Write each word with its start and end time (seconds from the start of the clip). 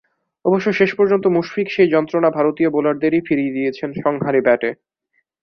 অবশ্য 0.45 0.67
শেষ 0.79 0.91
পর্যন্ত 0.95 1.25
মুশফিক 1.27 1.67
সেই 1.71 1.89
যন্ত্রণা 1.89 2.29
ভারতীয় 2.29 2.69
বোলারদেরই 2.69 3.21
ফিরিয়ে 3.27 3.55
দিয়েছেন 3.57 3.89
সংহারী 4.03 4.41
ব্যাটে। 4.43 4.69